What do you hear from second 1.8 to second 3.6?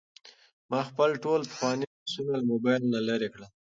عکسونه له موبایل نه لرې کړل.